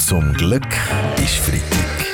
Zum 0.00 0.32
Glück 0.32 0.66
ist 1.18 1.36
Freitag. 1.36 2.06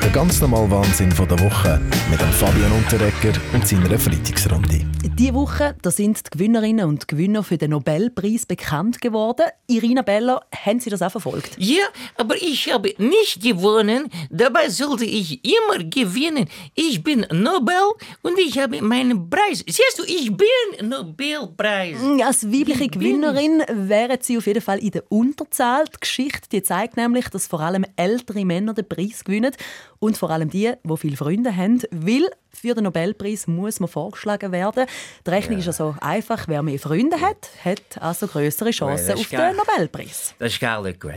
Der 0.00 0.10
ganz 0.10 0.40
normale 0.40 0.70
Wahnsinn 0.70 1.10
der 1.10 1.38
Woche 1.40 1.80
mit 2.08 2.22
Fabian 2.22 2.72
Unterrecker 2.72 3.32
und 3.52 3.66
seiner 3.66 3.98
Freitagsrunde. 3.98 4.86
Diese 5.16 5.34
Woche 5.34 5.76
da 5.80 5.92
sind 5.92 6.26
die 6.26 6.30
Gewinnerinnen 6.30 6.88
und 6.88 7.06
Gewinner 7.06 7.44
für 7.44 7.56
den 7.56 7.70
Nobelpreis 7.70 8.46
bekannt 8.46 9.00
geworden. 9.00 9.46
Irina 9.68 10.02
Beller, 10.02 10.44
haben 10.64 10.80
Sie 10.80 10.90
das 10.90 11.02
auch 11.02 11.12
verfolgt? 11.12 11.52
Ja, 11.56 11.84
aber 12.16 12.34
ich 12.34 12.72
habe 12.72 12.92
nicht 12.98 13.40
gewonnen. 13.40 14.10
Dabei 14.28 14.68
sollte 14.70 15.04
ich 15.04 15.40
immer 15.44 15.84
gewinnen. 15.84 16.48
Ich 16.74 17.00
bin 17.04 17.20
Nobel 17.30 17.76
und 18.22 18.36
ich 18.40 18.58
habe 18.58 18.82
meinen 18.82 19.30
Preis. 19.30 19.62
Siehst 19.64 19.98
du, 19.98 20.02
ich 20.02 20.36
bin 20.36 20.88
Nobelpreis. 20.88 21.96
Als 22.24 22.44
weibliche 22.50 22.88
Gewinnerin 22.88 23.62
wären 23.68 24.18
Sie 24.20 24.36
auf 24.36 24.48
jeden 24.48 24.62
Fall 24.62 24.80
in 24.80 24.90
der 24.90 25.04
Unterzahl. 25.12 25.84
Die 25.94 26.00
Geschichte 26.00 26.48
die 26.50 26.62
zeigt 26.64 26.96
nämlich, 26.96 27.28
dass 27.28 27.46
vor 27.46 27.60
allem 27.60 27.86
ältere 27.94 28.44
Männer 28.44 28.74
den 28.74 28.88
Preis 28.88 29.22
gewinnen 29.22 29.52
und 30.00 30.16
vor 30.16 30.30
allem 30.30 30.50
die, 30.50 30.72
die 30.82 30.96
viele 30.96 31.16
Freunde 31.16 31.56
haben, 31.56 31.80
weil 31.92 32.28
für 32.54 32.74
den 32.74 32.84
Nobelpreis 32.84 33.46
muss 33.46 33.80
man 33.80 33.88
vorgeschlagen 33.88 34.52
werden. 34.52 34.86
Die 35.26 35.30
Rechnung 35.30 35.58
ja. 35.58 35.60
ist 35.60 35.68
also 35.68 35.94
einfach, 36.00 36.44
wer 36.48 36.62
mehr 36.62 36.78
Freunde 36.78 37.20
hat, 37.20 37.48
hat 37.64 37.82
also 38.00 38.26
größere 38.26 38.70
Chancen 38.70 39.08
ja, 39.08 39.14
auf 39.14 39.28
den 39.28 39.56
Nobelpreis. 39.56 40.34
Das 40.38 40.52
ist 40.52 40.60
gar 40.60 40.82
nicht 40.82 41.00
gut. 41.00 41.12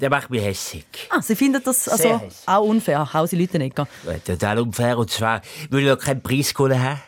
Der 0.00 0.10
macht 0.10 0.30
mich 0.30 0.42
hässlich. 0.42 0.84
Ah, 1.10 1.22
Sie 1.22 1.36
finden 1.36 1.62
das 1.64 1.88
also 1.88 2.20
auch 2.46 2.62
unfair, 2.62 3.12
Hausi 3.12 3.36
Lütenegger? 3.36 3.86
Total 4.24 4.58
unfair, 4.58 4.98
und 4.98 5.10
zwar, 5.10 5.42
weil 5.70 5.80
ich 5.80 5.86
noch 5.86 5.98
keinen 5.98 6.22
Preis 6.22 6.52
gewonnen 6.54 6.82
habe. 6.82 7.00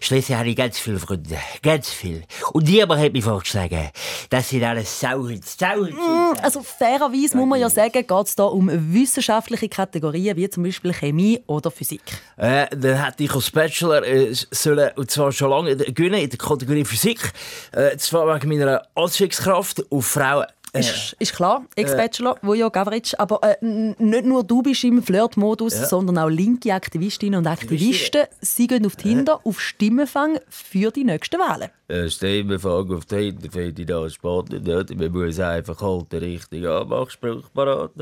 Schließlich 0.00 0.36
habe 0.36 0.48
ich 0.48 0.56
ganz 0.56 0.78
viele 0.78 0.98
Freunde. 0.98 1.38
Ganz 1.62 1.90
viel. 1.90 2.22
Und 2.52 2.68
niemand 2.68 3.00
hat 3.00 3.12
mir 3.12 3.22
vorgeschlagen, 3.22 3.90
dass 4.30 4.48
sie 4.48 4.64
alles 4.64 5.00
sauren. 5.00 5.40
sauren 5.42 5.94
mm, 5.94 6.36
Also 6.42 6.62
fairerweise 6.62 7.36
muss 7.36 7.46
man 7.46 7.60
ja 7.60 7.70
sagen, 7.70 7.92
geht 7.92 8.10
es 8.10 8.34
hier 8.34 8.52
um 8.52 8.70
wissenschaftliche 8.92 9.68
Kategorien, 9.68 10.36
wie 10.36 10.48
zum 10.48 10.62
Beispiel 10.62 10.92
Chemie 10.92 11.42
oder 11.46 11.70
Physik. 11.70 12.02
Äh, 12.36 12.66
dann 12.76 13.04
hätte 13.04 13.24
ich 13.24 13.34
als 13.34 13.50
Bachelor 13.50 14.04
äh, 14.04 14.32
sollen, 14.32 14.90
und 14.96 15.10
zwar 15.10 15.32
schon 15.32 15.50
lange 15.50 15.76
gewinnen 15.76 16.20
in 16.20 16.30
der 16.30 16.38
Kategorie 16.38 16.84
Physik. 16.84 17.32
Äh, 17.72 17.96
zwar 17.96 18.34
wegen 18.34 18.48
meiner 18.48 18.82
Anziehungskraft 18.94 19.84
auf 19.90 20.06
Frauen 20.06 20.46
ist, 20.72 21.16
ist 21.18 21.34
klar, 21.34 21.64
Ex-Bachelor, 21.74 22.36
äh, 22.36 22.46
Vujo 22.46 22.70
Gavric. 22.70 23.14
Aber 23.18 23.40
äh, 23.42 23.56
nicht 23.64 24.26
nur 24.26 24.44
du 24.44 24.62
bist 24.62 24.84
im 24.84 25.02
Flirtmodus, 25.02 25.74
ja. 25.74 25.86
sondern 25.86 26.18
auch 26.18 26.28
linke 26.28 26.72
Aktivistinnen 26.72 27.38
und 27.38 27.46
Aktivisten. 27.46 28.24
Sie 28.40 28.66
gehen 28.66 28.84
auf 28.86 28.96
Tinder 28.96 29.40
auf 29.44 29.60
Stimmenfang 29.60 30.38
für 30.48 30.90
die 30.90 31.04
nächsten 31.04 31.38
Wahlen. 31.38 31.70
Äh, 31.88 32.08
Stimmenfang 32.08 32.92
auf 32.92 33.04
Tinder 33.04 33.48
finde 33.48 33.82
ich 33.82 33.86
das 33.86 34.14
spannend. 34.14 34.66
Nicht? 34.66 34.96
Man 34.98 35.12
muss 35.12 35.38
einfach 35.38 35.80
halt 35.80 36.12
den 36.12 36.18
richtigen 36.18 36.66
Anmachspruch 36.66 37.44
parat 37.54 37.92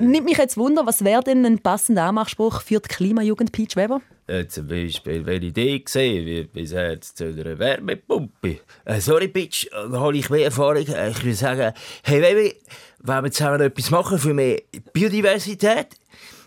Nimmt 0.00 0.24
mich 0.24 0.38
jetzt 0.38 0.56
Wunder, 0.56 0.84
was 0.84 1.04
wäre 1.04 1.22
denn 1.22 1.46
ein 1.46 1.60
passender 1.60 2.04
Anmachspruch 2.04 2.60
für 2.62 2.80
die 2.80 2.88
Klimajugend 2.88 3.52
Peach 3.52 3.76
Weber? 3.76 4.00
Äh, 4.26 4.46
zum 4.48 4.66
Beispiel, 4.66 5.24
wenn 5.26 5.42
ich 5.42 5.52
dich 5.52 5.88
sehe, 5.88 6.24
wie 6.26 6.44
bis 6.44 6.72
jetzt 6.72 7.18
zu 7.18 7.26
einer 7.26 7.58
Wärmepumpe. 7.58 8.58
Äh, 8.84 9.00
sorry, 9.00 9.28
Bitch, 9.28 9.68
da 9.70 10.00
habe 10.00 10.16
ich 10.16 10.28
mehr 10.28 10.46
Erfahrung. 10.46 10.86
Äh, 10.86 11.10
ich 11.10 11.22
würde 11.22 11.34
sagen, 11.34 11.72
hey 12.02 12.20
Baby, 12.20 12.56
wollen 13.00 13.24
wir 13.24 13.30
zusammen 13.30 13.60
etwas 13.60 13.90
machen 13.90 14.18
für 14.18 14.34
mehr 14.34 14.60
Biodiversität? 14.92 15.88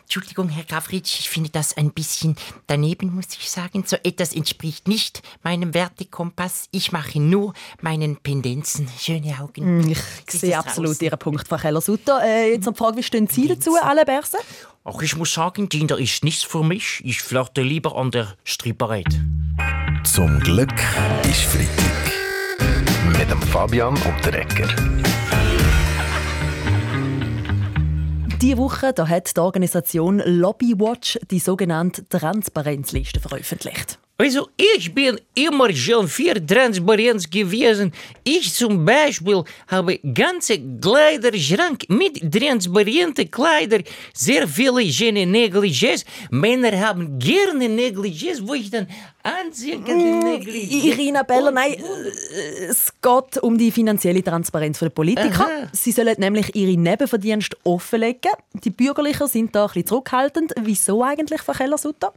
Entschuldigung, 0.08 0.48
Herr 0.48 0.64
Gavritsch, 0.64 1.20
ich 1.20 1.30
finde 1.30 1.50
das 1.50 1.76
ein 1.76 1.92
bisschen 1.92 2.38
daneben, 2.68 3.14
muss 3.14 3.26
ich 3.38 3.50
sagen. 3.50 3.84
So 3.86 3.98
etwas 4.04 4.34
entspricht 4.34 4.88
nicht 4.88 5.22
meinem 5.44 5.74
Wertekompass. 5.74 6.70
Ich 6.72 6.94
mache 6.94 7.20
nur 7.20 7.54
meinen 7.82 8.16
Pendenzen. 8.16 8.88
Schöne 8.98 9.38
Augen. 9.38 9.80
Mm, 9.80 9.90
ich 9.90 10.00
sehe 10.30 10.58
absolut 10.58 11.02
Ihren 11.02 11.20
Punkt, 11.20 11.46
Frau 11.46 11.58
Keller-Sutter. 11.58 12.22
Äh, 12.24 12.54
jetzt 12.54 12.66
noch 12.66 12.72
die 12.72 12.78
Frage, 12.78 12.96
wie 12.96 13.04
stehen 13.04 13.28
Sie 13.28 13.50
dazu, 13.50 13.76
alle 13.82 14.06
Berse? 14.06 14.38
Ach, 14.86 15.02
ich 15.02 15.18
muss 15.18 15.34
sagen, 15.34 15.68
Tinder 15.68 16.00
ist 16.00 16.24
nichts 16.24 16.44
für 16.44 16.64
mich. 16.64 17.02
Ich 17.04 17.22
flirte 17.22 17.62
lieber 17.62 17.98
an 17.98 18.10
der 18.12 18.34
Stripperette. 18.46 19.20
Zum 20.06 20.40
Glück 20.40 20.72
ist 21.24 21.42
Freitag. 21.42 22.14
Mit 23.20 23.30
dem 23.30 23.42
Fabian 23.42 23.96
und 23.96 24.26
der 24.26 24.40
Ecker. 24.40 24.74
Diese 28.42 28.60
Woche 28.60 28.94
da 28.94 29.08
hat 29.08 29.36
die 29.36 29.42
Organisation 29.42 30.20
Lobbywatch 30.24 31.18
die 31.32 31.40
sogenannte 31.40 32.08
Transparenzliste 32.08 33.20
veröffentlicht. 33.20 33.98
Also 34.20 34.50
ich 34.58 34.96
bin 34.96 35.20
immer 35.36 35.72
schon 35.74 36.08
für 36.08 36.44
Transparenz 36.44 37.30
gewesen. 37.30 37.94
Ich 38.24 38.52
zum 38.52 38.84
Beispiel 38.84 39.44
habe 39.68 40.00
ganze 40.00 40.58
Kleiderschrank 40.58 41.88
mit 41.88 42.34
transparenten 42.34 43.30
Kleidern, 43.30 43.84
sehr 44.16 44.48
viele 44.48 44.92
schöne 44.92 45.26
Negligés. 45.26 46.04
Männer 46.32 46.80
haben 46.80 47.20
gerne 47.20 47.68
Negligés, 47.68 48.42
wo 48.42 48.56
ich 48.56 48.72
dann 48.72 48.88
anziehe. 49.22 49.78
Mm, 49.78 50.42
Irina 50.42 51.22
Beller, 51.22 51.52
nein, 51.52 51.76
es 52.68 52.92
geht 53.00 53.44
um 53.44 53.56
die 53.56 53.72
finanzielle 53.72 54.24
Transparenz 54.24 54.80
der 54.80 54.90
Politiker. 54.90 55.46
Aha. 55.46 55.70
Sie 55.74 55.92
sollen 55.92 56.16
nämlich 56.18 56.56
ihre 56.56 56.76
Nebenverdienste 56.76 57.56
offenlegen. 57.64 58.32
Die 58.64 58.72
Bürgerlichen 58.72 59.28
sind 59.28 59.54
da 59.54 59.66
ein 59.66 59.68
bisschen 59.68 59.86
zurückhaltend. 59.86 60.54
Wieso 60.60 61.04
eigentlich, 61.04 61.44
Frau 61.44 61.54
Keller-Sutter? 61.54 62.14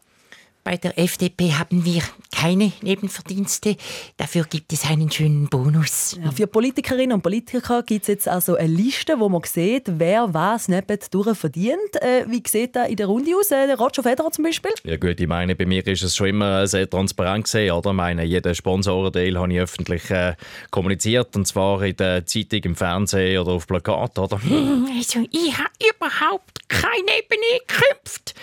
Bei 0.63 0.77
der 0.77 0.99
FDP 0.99 1.55
haben 1.55 1.85
wir 1.85 2.03
keine 2.31 2.73
Nebenverdienste. 2.83 3.77
Dafür 4.19 4.45
gibt 4.45 4.73
es 4.73 4.85
einen 4.85 5.11
schönen 5.11 5.49
Bonus. 5.49 6.19
Ja, 6.23 6.31
für 6.31 6.47
Politikerinnen 6.47 7.13
und 7.13 7.23
Politiker 7.23 7.83
gibt 7.83 8.03
es 8.03 8.09
jetzt 8.09 8.29
also 8.29 8.57
eine 8.57 8.69
Liste, 8.69 9.19
wo 9.19 9.29
man 9.29 9.43
sieht, 9.45 9.85
wer 9.87 10.33
was 10.33 10.69
nebendurch 10.69 11.37
verdient. 11.37 11.97
Äh, 12.01 12.25
wie 12.29 12.43
sieht 12.47 12.77
das 12.77 12.89
in 12.89 12.97
der 12.97 13.07
Runde 13.07 13.31
aus? 13.39 13.51
Äh, 13.51 13.73
Roger 13.73 14.03
Federer 14.03 14.31
zum 14.31 14.45
Beispiel? 14.45 14.73
Ja 14.85 14.97
gut, 14.97 15.19
ich 15.19 15.27
meine, 15.27 15.57
bei 15.57 15.65
mir 15.65 15.87
ist 15.87 16.03
es 16.03 16.15
schon 16.15 16.29
immer 16.29 16.67
sehr 16.67 16.89
transparent 16.89 17.45
gesehen, 17.45 17.73
oder? 17.73 17.91
Ich 17.91 17.97
meine, 17.97 18.25
jeden 18.25 18.55
Sponsorendeal 18.55 19.39
habe 19.39 19.53
ich 19.53 19.61
öffentlich 19.61 20.11
äh, 20.11 20.35
kommuniziert, 20.71 21.35
und 21.37 21.47
zwar 21.47 21.83
in 21.83 21.97
der 21.97 22.27
Zeitung, 22.27 22.61
im 22.65 22.77
Fernsehen 22.77 23.41
oder 23.41 23.53
auf 23.53 23.67
Plakat, 23.67 24.19
oder? 24.19 24.41
Also 24.97 25.21
ich 25.31 25.57
habe 25.57 25.71
überhaupt 25.97 26.69
keine 26.69 26.95
Nebeneinkünfte. 26.97 28.35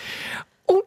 Und 0.66 0.84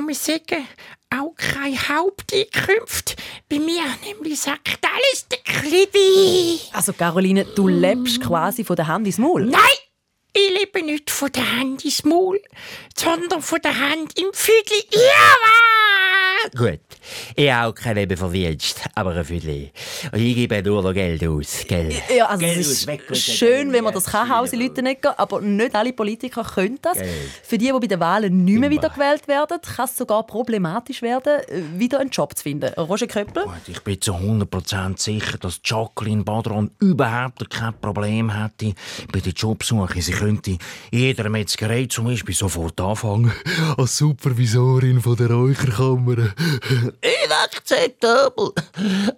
muss 0.00 0.28
man 0.28 0.38
sagen, 0.38 0.66
auch 1.10 1.34
keine 1.36 1.76
Haupteinkünfte. 1.76 3.16
Bei 3.48 3.58
mir 3.58 3.82
nämlich 4.04 4.40
sagt 4.40 4.78
alles 4.82 5.26
der 5.28 5.38
Klibi. 5.38 6.60
Also 6.72 6.92
Caroline, 6.92 7.44
du 7.44 7.68
lebst 7.68 8.20
quasi 8.20 8.64
von 8.64 8.76
der 8.76 8.86
Hand 8.86 9.06
ins 9.06 9.18
Maul? 9.18 9.46
Nein! 9.46 9.60
Ich 10.32 10.58
lebe 10.58 10.82
nicht 10.82 11.10
von 11.10 11.32
der 11.32 11.56
Hand 11.56 11.84
ins 11.84 12.04
Maul, 12.04 12.40
sondern 12.96 13.42
von 13.42 13.60
der 13.60 13.76
Hand 13.76 14.16
im 14.16 14.32
Füdli. 14.32 14.84
Ja, 14.92 15.69
Gut. 16.56 16.80
Ich 17.36 17.50
habe 17.50 17.68
auch 17.68 17.74
kein 17.74 17.96
Leben 17.96 18.16
verwirrt, 18.16 18.74
aber 18.94 19.14
ein 19.14 19.24
Viertel. 19.24 19.70
Und 20.10 20.20
ich 20.20 20.34
gebe 20.34 20.62
nur 20.62 20.82
noch 20.82 20.92
Geld 20.92 21.24
aus. 21.26 21.64
Geld. 21.66 21.94
Ja, 22.14 22.26
also 22.26 22.40
Geld 22.40 22.58
es 22.58 22.86
ist 22.86 23.36
schön, 23.36 23.72
wenn 23.72 23.84
man 23.84 23.92
das 23.92 24.06
kann, 24.06 24.28
Hause 24.28 24.56
Lütenegger, 24.56 25.18
aber 25.18 25.40
nicht 25.40 25.74
alle 25.74 25.92
Politiker 25.92 26.42
können 26.42 26.78
das. 26.82 26.94
Geld. 26.98 27.10
Für 27.42 27.58
die, 27.58 27.66
die 27.66 27.72
bei 27.72 27.86
den 27.86 28.00
Wahlen 28.00 28.44
nicht 28.44 28.58
mehr 28.58 28.70
wiedergewählt 28.70 29.28
werden, 29.28 29.58
kann 29.60 29.84
es 29.84 29.96
sogar 29.96 30.26
problematisch 30.26 31.02
werden, 31.02 31.42
wieder 31.76 32.00
einen 32.00 32.10
Job 32.10 32.36
zu 32.36 32.42
finden. 32.42 32.72
Roger 32.74 33.06
Köppel? 33.06 33.44
Ich 33.66 33.80
bin 33.80 34.00
zu 34.00 34.14
100% 34.14 34.98
sicher, 35.00 35.38
dass 35.38 35.60
Jacqueline 35.64 36.24
Badron 36.24 36.70
überhaupt 36.80 37.48
kein 37.50 37.78
Problem 37.80 38.30
hätte 38.30 38.74
bei 39.12 39.20
der 39.20 39.32
Jobsuche. 39.32 40.00
Sie 40.00 40.12
könnte 40.12 40.58
jeder 40.90 41.28
Metzgerei 41.28 41.86
zum 41.86 42.06
Beispiel 42.06 42.34
sofort 42.34 42.80
anfangen 42.80 43.32
als 43.76 43.98
Supervisorin 43.98 45.00
von 45.00 45.16
der 45.16 45.30
Räucherkammer 45.30 46.29
inakzeptabel. 47.00 48.52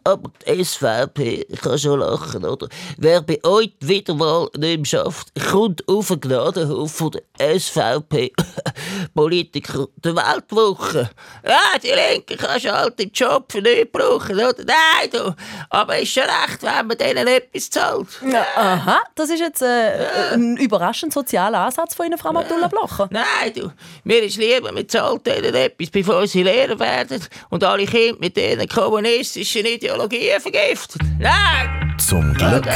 Aber 0.05 0.31
die 0.47 0.65
SVP 0.65 1.47
kann 1.63 1.79
schon 1.79 2.01
lachen, 2.01 2.45
oder? 2.45 2.69
Wer 2.99 3.23
bei 3.23 3.39
euch 3.45 3.73
die 3.81 3.89
Wiederwahl 3.89 4.49
nicht 4.57 4.89
schafft, 4.89 5.33
kommt 5.51 5.87
auf 5.89 6.09
den 6.09 6.21
Gnadenhof 6.21 6.93
von 6.93 7.11
der 7.13 7.59
SVP. 7.59 8.33
Politiker 9.15 9.89
der 9.97 10.17
Weltwoche. 10.17 11.11
Ja, 11.47 11.79
die 11.83 11.89
Linke 11.89 12.37
kannst 12.37 12.65
du 12.65 12.73
halt 12.73 12.99
den 12.99 13.11
Job 13.11 13.51
für 13.51 13.61
nicht 13.61 13.93
brauchen, 13.93 14.37
oder? 14.37 14.65
Nein, 14.65 15.11
du. 15.11 15.35
Aber 15.71 15.99
ist 15.99 16.13
schon 16.13 16.25
recht, 16.25 16.63
wenn 16.63 16.87
man 16.87 16.97
denen 16.97 17.27
etwas 17.27 17.71
zahlt. 17.71 18.09
Ja, 18.31 18.47
aha, 18.57 19.03
das 19.15 19.31
ist 19.31 19.41
jetzt 19.41 19.63
äh, 19.63 20.03
ja. 20.03 20.31
ein 20.33 20.57
überraschend 20.57 21.13
sozialer 21.13 21.61
Ansatz 21.61 21.95
von 21.95 22.07
Ihnen, 22.07 22.19
Frau 22.19 22.31
Abdullah 22.31 22.69
Blocher. 22.69 23.09
Nein, 23.11 23.53
du. 23.55 23.73
Mir 24.05 24.23
ist 24.23 24.37
lieber, 24.37 24.73
man 24.73 24.89
zahlt 24.89 25.27
denen 25.27 25.55
etwas, 25.55 25.91
bevor 25.91 26.27
sie 26.27 26.43
Lehrer 26.43 26.79
werden 26.79 27.02
und 27.51 27.65
alle 27.65 27.87
Kinder 27.87 28.19
mit 28.21 28.37
diesen 28.37 28.69
kommunistischen 28.69 29.67
Ideologien 29.67 30.41
vergiftet. 30.41 31.03
Nein! 31.19 31.95
Zum 31.99 32.35
Glück 32.35 32.67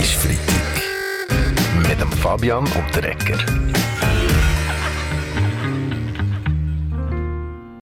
ist 0.00 0.12
Freitag. 0.12 1.88
Mit 1.88 2.00
dem 2.00 2.12
Fabian 2.12 2.64
und 2.64 2.94
der 2.94 3.10
Ecker. 3.10 3.38